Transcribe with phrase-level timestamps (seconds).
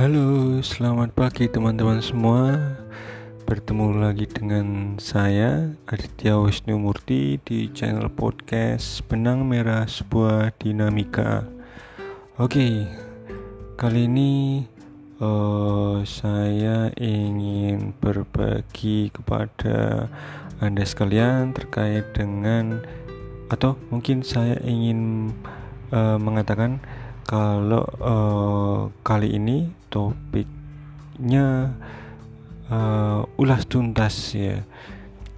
[0.00, 2.56] Halo, selamat pagi teman-teman semua.
[3.44, 11.44] Bertemu lagi dengan saya Aditya Wisnu Murti di channel podcast Benang Merah Sebuah Dinamika.
[12.40, 12.88] Oke,
[13.76, 14.64] kali ini
[15.20, 20.08] uh, saya ingin berbagi kepada
[20.64, 22.88] Anda sekalian terkait dengan
[23.52, 25.28] atau mungkin saya ingin
[25.92, 26.80] uh, mengatakan
[27.30, 31.70] kalau uh, kali ini topiknya
[32.66, 34.66] uh, ulas tuntas ya.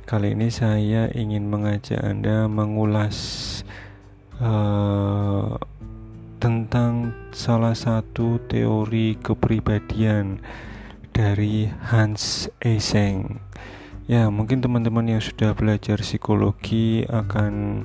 [0.09, 3.61] Kali ini saya ingin mengajak Anda mengulas
[4.41, 5.61] uh,
[6.41, 10.41] tentang salah satu teori kepribadian
[11.13, 13.37] dari Hans Eysenck.
[14.09, 17.85] Ya, mungkin teman-teman yang sudah belajar psikologi akan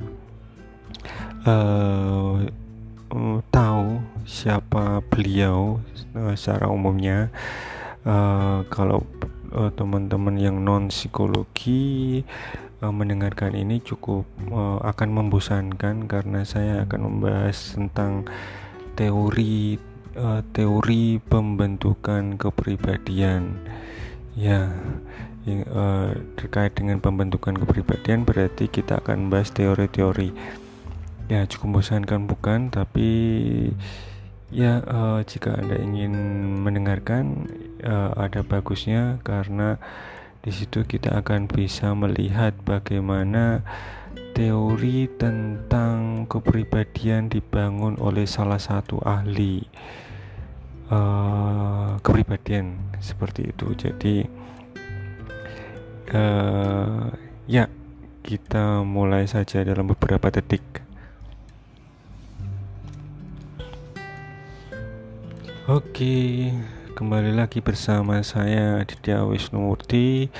[3.12, 5.80] uh, tahu siapa beliau
[6.16, 7.30] uh, secara umumnya.
[8.08, 9.04] Uh, kalau
[9.52, 12.24] uh, teman-teman yang non psikologi
[12.80, 18.28] uh, mendengarkan ini cukup uh, akan membosankan karena saya akan membahas tentang
[18.96, 19.76] teori
[20.16, 23.60] uh, teori pembentukan kepribadian.
[24.38, 24.70] Ya
[25.72, 30.36] uh, terkait dengan pembentukan kepribadian berarti kita akan bahas teori-teori
[31.28, 32.72] ya cukup membosankan bukan?
[32.72, 33.10] Tapi
[34.48, 36.16] ya uh, jika anda ingin
[36.64, 37.52] mendengarkan
[37.84, 39.76] uh, ada bagusnya karena
[40.40, 43.68] di situ kita akan bisa melihat bagaimana
[44.32, 49.66] teori tentang kepribadian dibangun oleh salah satu ahli
[50.88, 53.68] uh, kepribadian seperti itu.
[53.76, 54.16] Jadi
[56.16, 57.12] uh,
[57.50, 57.68] ya
[58.24, 60.87] kita mulai saja dalam beberapa detik
[65.68, 66.48] Oke,
[66.96, 70.32] kembali lagi bersama saya Aditya Wisnumurti.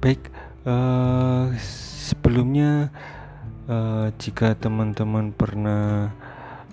[0.00, 0.32] Baik,
[0.64, 2.88] uh, sebelumnya
[3.68, 6.16] uh, jika teman-teman pernah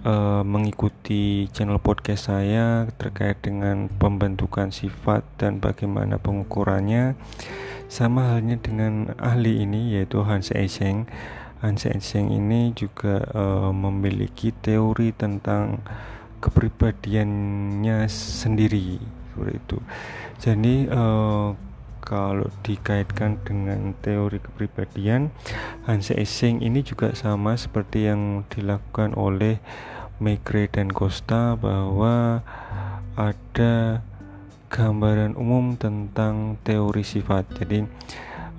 [0.07, 7.19] uh, mengikuti channel podcast saya terkait dengan pembentukan sifat dan bagaimana pengukurannya,
[7.91, 11.11] sama halnya dengan ahli ini yaitu Hans Eysenck.
[11.59, 15.83] Hans Eysenck ini juga uh, memiliki teori tentang
[16.39, 18.99] kepribadiannya sendiri
[19.31, 19.77] seperti itu.
[20.39, 21.51] Jadi uh,
[21.99, 25.29] kalau dikaitkan dengan teori kepribadian
[25.85, 29.59] Hans Eysenck ini juga sama seperti yang dilakukan oleh
[30.19, 32.43] Megre dan Costa bahwa
[33.15, 34.03] ada
[34.71, 37.47] gambaran umum tentang teori sifat.
[37.55, 37.83] Jadi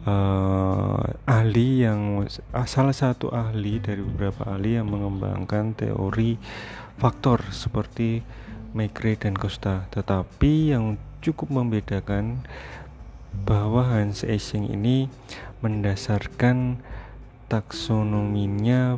[0.04, 2.24] uh, ahli yang
[2.64, 6.40] salah satu ahli dari beberapa ahli yang mengembangkan teori
[7.00, 8.20] faktor seperti
[8.76, 12.44] Megre dan Costa tetapi yang cukup membedakan
[13.46, 15.08] bahwa Hans Eysenck ini
[15.60, 16.80] mendasarkan
[17.50, 18.96] taksonominya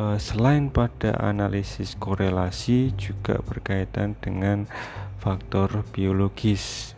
[0.00, 4.66] uh, selain pada analisis korelasi juga berkaitan dengan
[5.20, 6.92] faktor biologis.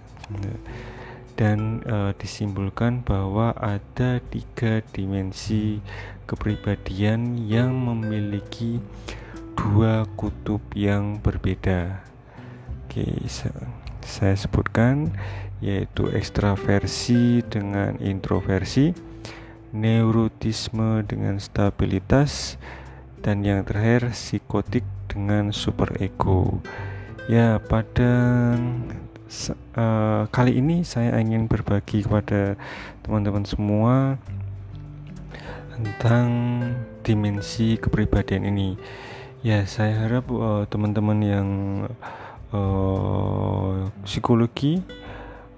[1.37, 5.85] Dan uh, disimpulkan bahwa ada tiga dimensi
[6.25, 8.81] kepribadian yang memiliki
[9.67, 11.99] dua kutub yang berbeda.
[12.87, 13.03] Oke,
[14.07, 15.11] saya sebutkan
[15.59, 18.95] yaitu ekstraversi dengan introversi,
[19.75, 22.63] neurotisme dengan stabilitas,
[23.27, 26.63] dan yang terakhir psikotik dengan superego.
[27.27, 28.55] Ya, pada
[29.75, 32.55] uh, kali ini saya ingin berbagi kepada
[33.03, 34.15] teman-teman semua
[35.75, 36.29] tentang
[37.03, 38.79] dimensi kepribadian ini.
[39.47, 41.49] Ya, saya harap uh, teman-teman yang
[42.51, 44.83] uh, psikologi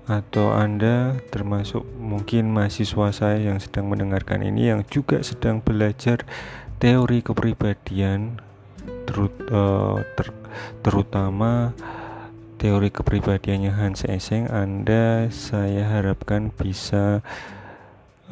[0.05, 6.29] atau Anda termasuk mungkin mahasiswa saya yang sedang mendengarkan ini yang juga sedang belajar
[6.77, 8.37] teori kepribadian
[9.09, 10.37] terut, uh, ter,
[10.85, 11.73] terutama
[12.61, 17.25] teori kepribadiannya Hans Eysenck Anda saya harapkan bisa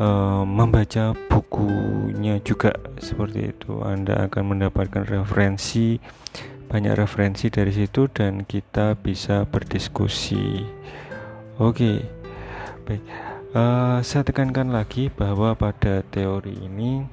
[0.00, 6.00] uh, membaca bukunya juga seperti itu Anda akan mendapatkan referensi
[6.66, 10.66] banyak referensi dari situ dan kita bisa berdiskusi
[11.62, 11.96] oke okay.
[12.84, 13.02] baik
[13.54, 17.06] uh, saya tekankan lagi bahwa pada teori ini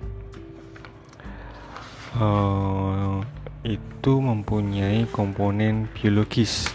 [2.17, 3.21] uh,
[3.63, 6.67] itu mempunyai komponen biologis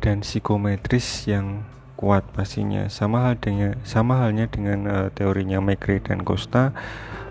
[0.00, 1.66] dan psikometris yang
[2.02, 2.90] kuat pastinya.
[2.90, 3.38] Sama hal
[3.86, 6.74] sama halnya dengan uh, teorinya Megre dan Costa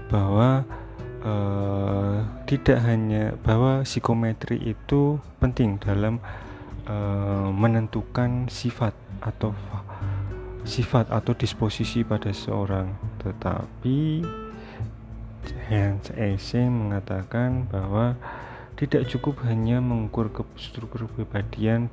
[0.07, 0.63] bahwa
[1.27, 6.23] uh, tidak hanya bahwa psikometri itu penting dalam
[6.87, 9.51] uh, menentukan sifat atau
[10.63, 12.95] sifat atau disposisi pada seorang.
[13.19, 14.23] Tetapi
[15.67, 18.15] Hans Eysenck mengatakan bahwa
[18.79, 21.91] tidak cukup hanya mengukur struktur kepribadian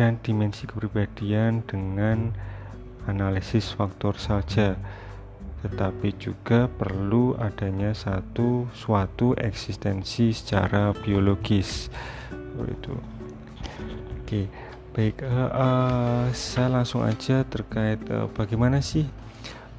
[0.00, 2.32] dan dimensi kepribadian dengan
[3.04, 4.80] analisis faktor saja.
[5.60, 11.92] Tetapi juga perlu adanya satu suatu eksistensi secara biologis.
[12.64, 12.96] Itu.
[14.24, 14.48] Oke
[14.90, 19.06] baik uh, uh, saya langsung aja terkait uh, bagaimana sih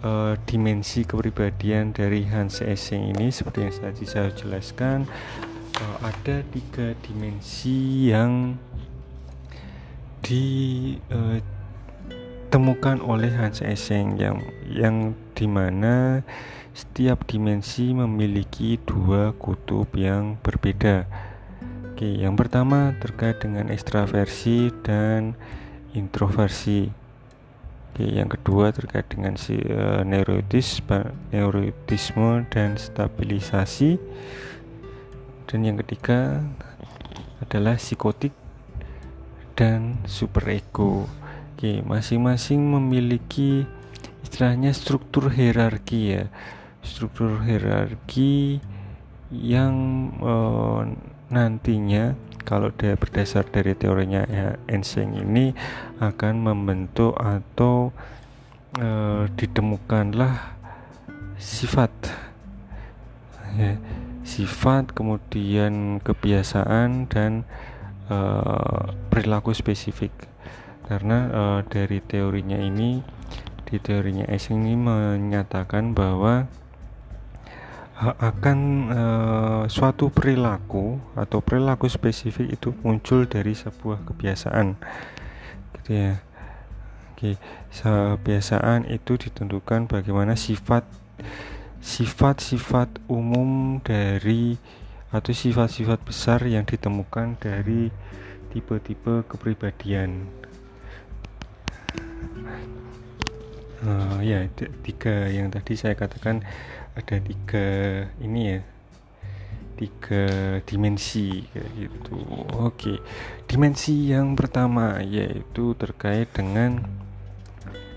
[0.07, 3.27] uh, dimensi kepribadian dari Hans Eysenck ini?
[3.27, 5.03] Seperti yang tadi saya jelaskan
[5.77, 8.55] uh, ada tiga dimensi yang
[10.21, 11.41] ditemukan
[13.01, 16.21] oleh Hans Eysenck yang yang di mana
[16.71, 21.03] setiap dimensi memiliki dua kutub yang berbeda.
[21.91, 25.37] Oke, yang pertama terkait dengan ekstraversi dan
[25.93, 26.89] introversi.
[27.91, 30.79] Oke, yang kedua terkait dengan si uh, neurotis,
[31.35, 33.99] neurotisme dan stabilisasi.
[35.51, 36.39] Dan yang ketiga
[37.43, 38.31] adalah psikotik
[39.55, 41.07] dan superego.
[41.53, 43.67] Oke, masing-masing memiliki
[44.25, 46.25] istilahnya struktur hierarki ya
[46.81, 48.57] struktur hierarki
[49.31, 49.75] yang
[50.19, 50.83] uh,
[51.31, 55.53] nantinya kalau dia berdasar dari teorinya ya, Enseng ini
[56.01, 57.93] akan membentuk atau
[58.81, 60.57] uh, ditemukanlah
[61.37, 61.93] sifat
[63.55, 63.77] ya,
[64.25, 67.45] sifat kemudian kebiasaan dan
[68.11, 70.11] uh, perilaku spesifik.
[70.91, 72.99] Karena uh, dari teorinya ini
[73.63, 76.51] di teorinya Ising ini menyatakan bahwa
[78.01, 78.59] akan
[78.91, 84.75] uh, suatu perilaku atau perilaku spesifik itu muncul dari sebuah kebiasaan.
[85.79, 86.19] Gitu ya.
[87.15, 87.37] Oke
[87.71, 90.83] kebiasaan itu ditentukan bagaimana sifat
[91.81, 94.57] sifat-sifat umum dari
[95.11, 97.91] atau sifat-sifat besar yang ditemukan dari
[98.51, 100.27] tipe-tipe kepribadian.
[103.81, 104.45] Uh, ya
[104.85, 106.45] tiga yang tadi saya katakan
[106.95, 107.67] ada tiga
[108.23, 108.59] ini ya.
[109.81, 110.25] Tiga
[110.61, 112.21] dimensi kayak gitu.
[112.61, 113.01] Oke
[113.49, 116.85] dimensi yang pertama yaitu terkait dengan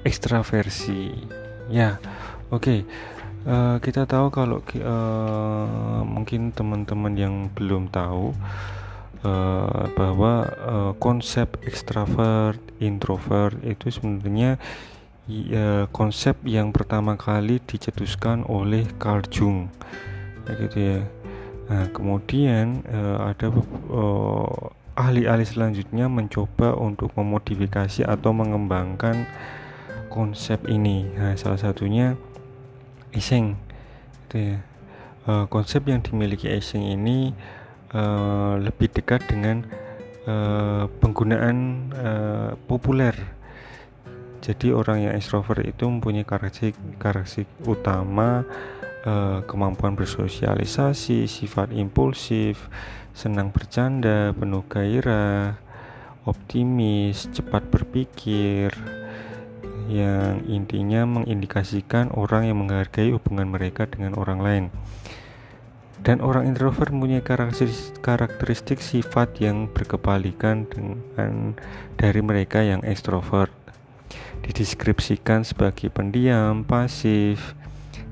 [0.03, 1.13] ekstraversi.
[1.69, 2.01] Ya
[2.49, 2.89] oke
[3.49, 8.37] uh, kita tahu kalau uh, mungkin teman-teman yang belum tahu
[9.25, 10.33] uh, bahwa
[10.65, 14.61] uh, konsep ekstrovert introvert itu sebenarnya
[15.31, 19.73] ya, konsep yang pertama kali dicetuskan oleh Carl Jung.
[20.45, 21.01] Ya gitu ya.
[21.65, 23.49] Nah kemudian uh, ada
[23.89, 29.27] uh, ahli-ahli selanjutnya mencoba untuk memodifikasi atau mengembangkan
[30.13, 31.09] konsep ini.
[31.17, 32.15] Nah salah satunya
[33.15, 33.57] Iseng
[34.27, 34.59] gitu ya.
[35.25, 37.33] Uh, konsep yang dimiliki Iseng ini
[37.97, 39.65] uh, lebih dekat dengan
[40.29, 41.57] uh, penggunaan
[41.97, 43.17] uh, populer.
[44.45, 48.45] Jadi orang yang extrovert itu mempunyai karakteristik karakteristik utama
[49.01, 52.69] eh, kemampuan bersosialisasi, sifat impulsif,
[53.17, 55.57] senang bercanda, penuh gairah,
[56.29, 58.69] optimis, cepat berpikir,
[59.89, 64.65] yang intinya mengindikasikan orang yang menghargai hubungan mereka dengan orang lain.
[66.05, 66.93] Dan orang introvert
[67.25, 71.57] karakteristik, karakteristik sifat yang berkebalikan dengan
[71.97, 73.49] dari mereka yang ekstrovert
[74.45, 77.57] dideskripsikan sebagai pendiam, pasif,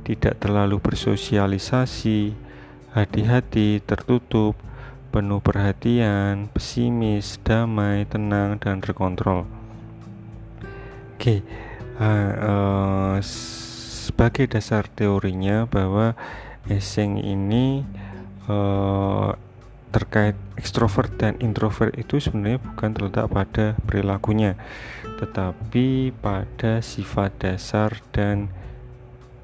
[0.08, 2.32] tidak terlalu bersosialisasi,
[2.96, 4.56] hati-hati, tertutup,
[5.12, 9.44] penuh perhatian, pesimis, damai, tenang, dan terkontrol.
[11.22, 11.38] Oke,
[12.02, 16.18] uh, uh, sebagai dasar teorinya bahwa
[16.66, 17.86] Eseng ini
[18.50, 19.30] uh,
[19.94, 24.58] terkait ekstrovert dan introvert itu sebenarnya bukan terletak pada perilakunya
[25.22, 28.50] tetapi pada sifat dasar dan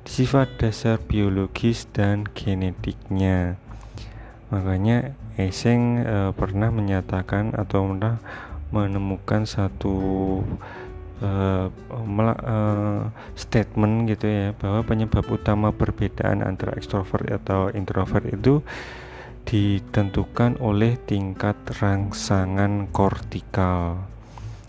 [0.02, 3.54] sifat dasar biologis dan genetiknya.
[4.50, 8.18] Makanya Eseng e, pernah menyatakan atau pernah
[8.74, 9.94] menemukan satu
[11.18, 11.30] e,
[11.70, 12.56] e,
[13.34, 18.62] statement gitu ya bahwa penyebab utama perbedaan antara ekstrovert atau introvert itu
[19.48, 24.04] ditentukan oleh tingkat rangsangan kortikal.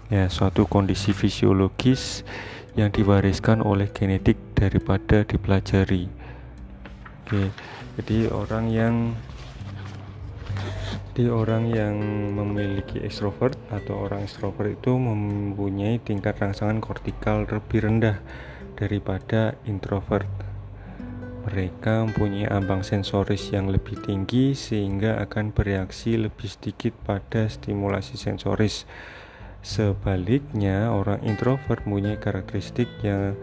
[0.10, 2.26] Ya suatu kondisi fisiologis
[2.74, 6.10] yang diwariskan oleh genetik daripada dipelajari.
[7.28, 7.52] Oke
[8.00, 8.96] jadi orang yang
[11.10, 11.98] Jadi orang yang
[12.38, 18.22] memiliki ekstrovert atau orang ekstrovert itu mempunyai tingkat rangsangan kortikal lebih rendah
[18.78, 20.30] daripada introvert.
[21.50, 28.86] Mereka mempunyai ambang sensoris yang lebih tinggi sehingga akan bereaksi lebih sedikit pada stimulasi sensoris.
[29.66, 33.34] Sebaliknya, orang introvert mempunyai karakteristik yang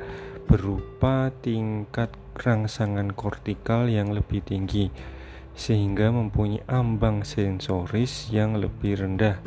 [0.47, 5.16] berupa tingkat rangsangan kortikal yang lebih tinggi
[5.57, 9.41] sehingga mempunyai ambang sensoris yang lebih rendah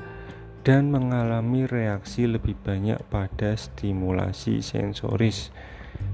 [0.65, 5.53] dan mengalami reaksi lebih banyak pada stimulasi sensoris.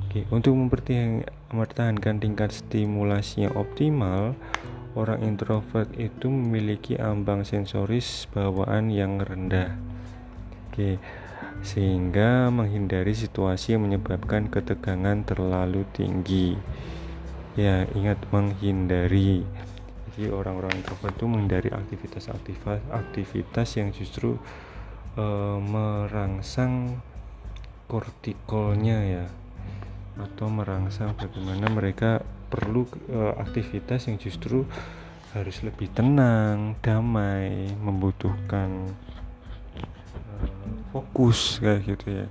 [0.05, 4.35] Oke, untuk mempertahankan tingkat stimulasi yang optimal,
[4.93, 9.75] orang introvert itu memiliki ambang sensoris bawaan yang rendah.
[10.69, 10.99] Oke,
[11.63, 16.55] sehingga menghindari situasi yang menyebabkan ketegangan terlalu tinggi.
[17.55, 19.43] Ya, ingat menghindari.
[20.15, 24.39] Jadi orang-orang introvert itu menghindari aktivitas-aktivitas yang justru
[25.19, 27.03] uh, merangsang
[27.91, 29.25] kortikolnya ya
[30.15, 34.63] atau merangsang bagaimana mereka perlu uh, aktivitas yang justru
[35.35, 38.95] harus lebih tenang, damai, membutuhkan
[39.75, 40.47] uh,
[40.95, 42.27] fokus kayak gitu ya.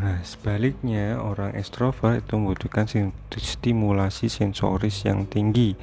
[0.00, 2.88] Nah, sebaliknya orang ekstrovert itu membutuhkan
[3.36, 5.76] stimulasi sensoris yang tinggi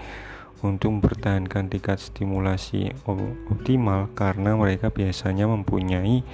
[0.65, 2.91] untuk mempertahankan tingkat stimulasi
[3.49, 6.25] optimal karena mereka biasanya mempunyai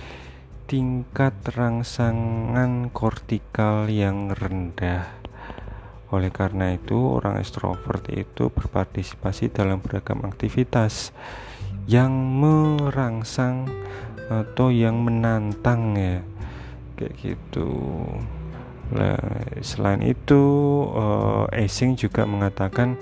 [0.72, 5.12] tingkat rangsangan kortikal yang rendah.
[6.16, 11.12] Oleh karena itu, orang ekstrovert itu berpartisipasi dalam beragam aktivitas
[11.92, 13.68] yang merangsang
[14.32, 16.20] atau yang menantang ya.
[16.96, 17.72] Kayak gitu.
[18.92, 19.20] Nah,
[19.64, 20.44] selain itu,
[20.92, 23.00] uh, Esing juga mengatakan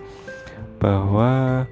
[0.80, 1.64] bahwa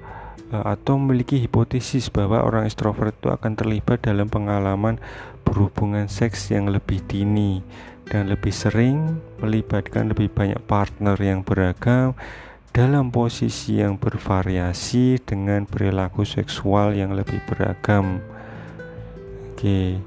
[0.52, 5.00] uh, atau memiliki hipotesis bahwa orang ekstrovert itu akan terlibat dalam pengalaman
[5.42, 7.64] berhubungan seks yang lebih dini
[8.08, 12.16] dan lebih sering melibatkan lebih banyak partner yang beragam
[12.72, 18.20] dalam posisi yang bervariasi dengan perilaku seksual yang lebih beragam.
[19.52, 19.98] Oke.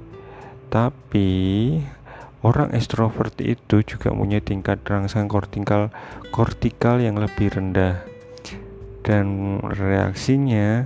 [0.72, 1.30] Tapi
[2.42, 5.92] orang ekstrovert itu juga punya tingkat rangsang kortikal
[6.32, 8.11] kortikal yang lebih rendah
[9.02, 10.86] dan reaksinya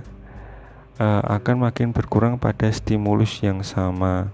[1.00, 4.32] uh, akan makin berkurang pada stimulus yang sama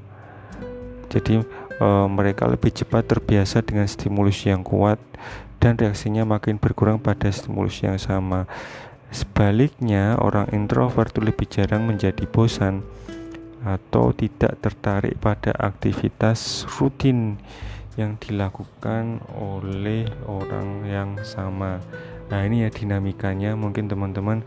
[1.12, 1.44] jadi
[1.76, 4.96] e, mereka lebih cepat terbiasa dengan stimulus yang kuat
[5.60, 8.48] dan reaksinya makin berkurang pada stimulus yang sama
[9.12, 12.80] sebaliknya orang introvert lebih jarang menjadi bosan
[13.62, 17.38] atau tidak tertarik pada aktivitas rutin
[17.94, 21.78] yang dilakukan oleh orang yang sama.
[22.32, 23.52] Nah, ini ya dinamikanya.
[23.52, 24.40] Mungkin teman-teman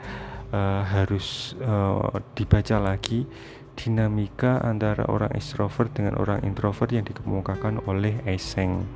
[0.50, 3.30] uh, harus uh, dibaca lagi
[3.76, 8.88] dinamika antara orang extrovert dengan orang introvert yang dikemukakan oleh Eseng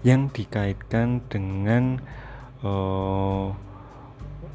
[0.00, 2.00] yang dikaitkan dengan
[2.64, 3.52] uh,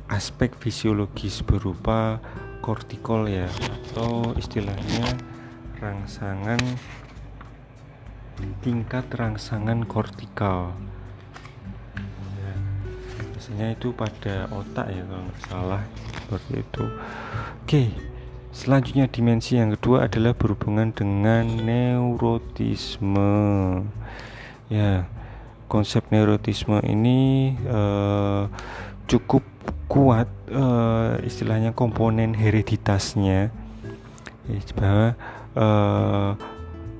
[0.10, 2.18] aspek fisiologis berupa
[2.66, 5.06] kortikol ya atau istilahnya
[5.78, 6.58] rangsangan
[8.66, 10.74] tingkat rangsangan kortikal
[13.46, 15.82] biasanya itu pada otak ya kalau nggak salah
[16.18, 16.86] seperti itu
[17.62, 17.84] oke.
[18.50, 23.30] Selanjutnya dimensi yang kedua adalah berhubungan dengan neurotisme.
[24.66, 25.06] Ya,
[25.70, 28.50] konsep neurotisme ini uh,
[29.06, 29.46] cukup
[29.86, 33.54] kuat uh, istilahnya komponen hereditasnya.
[34.74, 35.14] Bahwa
[35.54, 36.34] uh,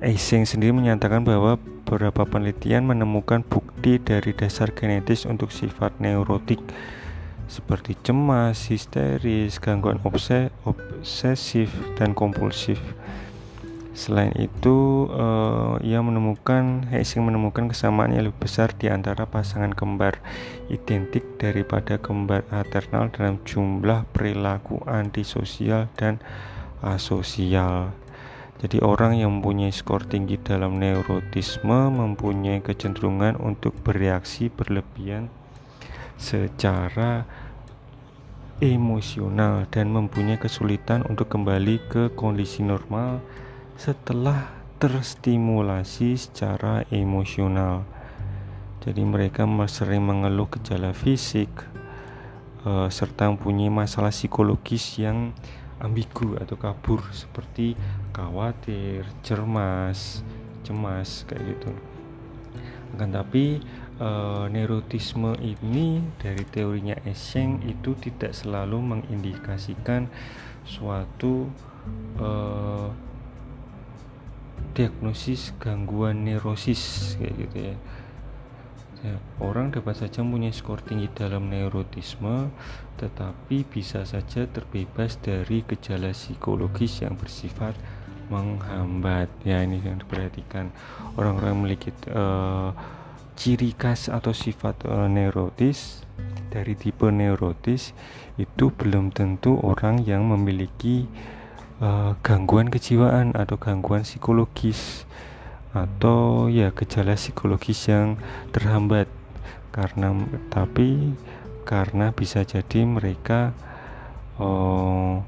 [0.04, 6.58] Eising sendiri menyatakan bahwa beberapa penelitian menemukan bukti dari dasar genetis untuk sifat neurotik
[7.46, 12.82] seperti cemas, histeris, gangguan obsesif dan kompulsif.
[13.96, 20.20] Selain itu, uh, ia menemukan Hessing menemukan kesamaan yang lebih besar di antara pasangan kembar
[20.68, 26.20] identik daripada kembar aternal dalam jumlah perilaku antisosial dan
[26.84, 27.96] asosial.
[28.56, 35.28] Jadi orang yang mempunyai skor tinggi dalam neurotisme mempunyai kecenderungan untuk bereaksi berlebihan
[36.16, 37.28] secara
[38.64, 43.20] emosional dan mempunyai kesulitan untuk kembali ke kondisi normal
[43.76, 44.48] setelah
[44.80, 47.84] terstimulasi secara emosional.
[48.80, 51.52] Jadi mereka sering mengeluh gejala fisik
[52.64, 55.36] uh, serta mempunyai masalah psikologis yang
[55.86, 57.78] ambigu atau kabur seperti
[58.10, 60.26] khawatir, cemas,
[60.66, 61.70] cemas kayak gitu.
[62.98, 63.62] Akan tapi
[64.02, 70.10] uh, neurotisme ini dari teorinya Eseng itu tidak selalu mengindikasikan
[70.66, 71.46] suatu
[72.18, 72.90] uh,
[74.74, 77.76] diagnosis gangguan neurosis kayak gitu ya
[79.04, 82.48] Ya, orang dapat saja punya skor tinggi dalam neurotisme,
[82.96, 87.76] tetapi bisa saja terbebas dari gejala psikologis yang bersifat
[88.32, 89.28] menghambat.
[89.44, 90.72] Ya, ini yang diperhatikan.
[91.20, 92.72] Orang-orang memiliki uh,
[93.36, 96.00] ciri khas atau sifat uh, neurotis
[96.48, 97.92] dari tipe neurotis
[98.40, 101.04] itu belum tentu orang yang memiliki
[101.84, 105.04] uh, gangguan kejiwaan atau gangguan psikologis
[105.76, 108.16] atau ya gejala psikologis yang
[108.56, 109.12] terhambat.
[109.68, 110.16] Karena
[110.48, 111.12] tapi
[111.68, 113.52] karena bisa jadi mereka
[114.40, 115.20] oh,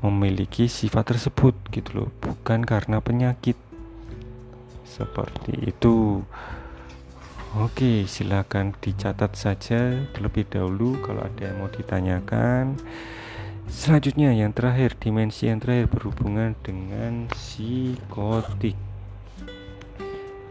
[0.00, 2.10] memiliki sifat tersebut gitu loh.
[2.24, 3.60] Bukan karena penyakit.
[4.88, 6.24] Seperti itu.
[7.56, 12.76] Oke, silakan dicatat saja terlebih dahulu kalau ada yang mau ditanyakan.
[13.68, 18.87] Selanjutnya yang terakhir, dimensi yang terakhir berhubungan dengan psikotik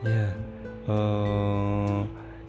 [0.06, 0.34] ya
[0.90, 2.02] uh,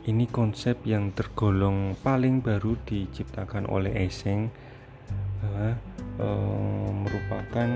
[0.09, 4.49] ini konsep yang tergolong paling baru diciptakan oleh Eseng
[5.45, 5.73] uh,
[6.21, 7.71] uh, merupakan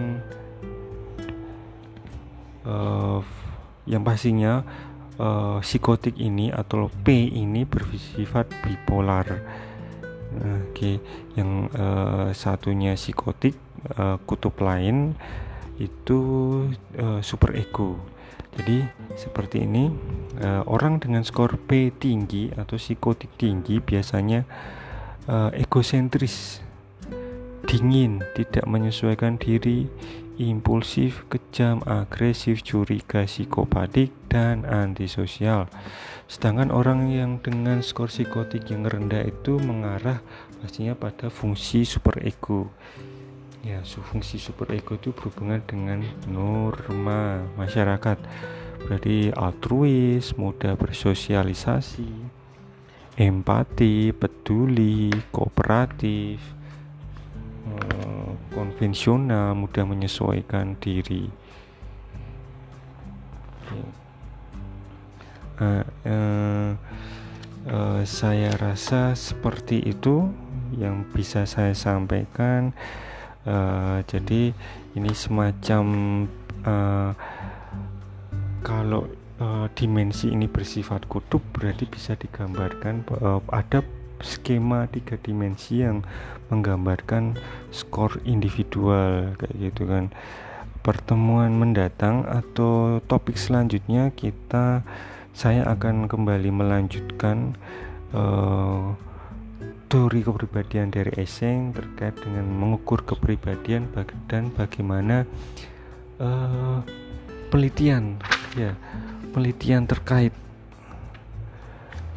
[2.64, 3.20] uh,
[3.84, 4.64] yang pastinya
[5.18, 9.26] uh, psikotik ini atau P ini bersifat bipolar
[10.32, 10.96] oke okay.
[11.36, 13.56] yang uh, satunya psikotik
[13.98, 15.12] uh, kutub lain
[15.76, 16.20] itu
[16.96, 17.98] uh, super ego
[18.56, 18.84] jadi
[19.16, 19.92] seperti ini
[20.40, 24.44] uh, orang dengan skor P tinggi atau psikotik tinggi biasanya
[25.28, 26.64] uh, egosentris
[27.66, 29.86] dingin tidak menyesuaikan diri
[30.40, 35.68] impulsif kejam agresif curiga psikopatik dan antisosial.
[36.26, 40.24] Sedangkan orang yang dengan skor psikotik yang rendah itu mengarah
[40.58, 42.72] pastinya pada fungsi super ego.
[43.62, 48.18] Ya fungsi super ego itu berhubungan dengan norma masyarakat
[48.86, 52.10] berarti altruis mudah bersosialisasi
[53.16, 56.40] empati peduli kooperatif
[57.68, 61.28] eh, konvensional mudah menyesuaikan diri.
[65.62, 66.70] Uh, uh,
[67.70, 70.26] uh, saya rasa seperti itu
[70.74, 72.74] yang bisa saya sampaikan.
[73.46, 74.54] Uh, jadi
[74.98, 75.84] ini semacam
[76.66, 77.12] uh,
[78.62, 79.10] kalau
[79.42, 83.82] uh, dimensi ini bersifat kutub berarti bisa digambarkan uh, ada
[84.22, 86.06] skema tiga dimensi yang
[86.48, 87.36] menggambarkan
[87.74, 90.14] skor individual kayak gitu kan.
[90.82, 94.82] Pertemuan mendatang atau topik selanjutnya kita
[95.30, 97.54] saya akan kembali melanjutkan
[98.14, 98.94] uh,
[99.86, 103.92] teori kepribadian dari Eseng terkait dengan mengukur kepribadian
[104.26, 105.28] dan bagaimana
[106.18, 106.80] uh,
[107.52, 108.16] penelitian
[108.52, 108.76] ya
[109.32, 110.34] penelitian terkait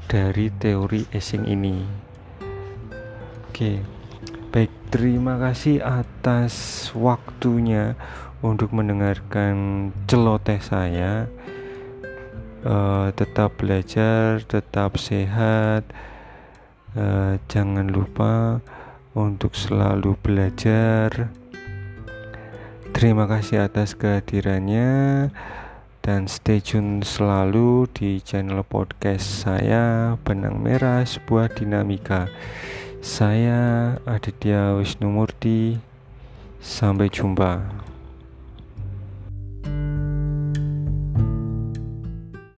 [0.06, 1.82] dari teori Eseng ini.
[3.50, 3.80] Oke,
[4.52, 7.96] baik terima kasih atas waktunya
[8.44, 11.32] untuk mendengarkan celoteh saya.
[12.66, 15.86] Uh, tetap belajar, tetap sehat
[16.98, 18.60] uh, jangan lupa
[19.14, 21.30] untuk selalu belajar.
[22.96, 25.30] Terima kasih atas kehadirannya
[26.06, 32.30] dan stay tune selalu di channel podcast saya Benang Merah sebuah dinamika.
[33.02, 35.82] Saya Aditya Wisnumurti.
[36.62, 37.66] Sampai jumpa.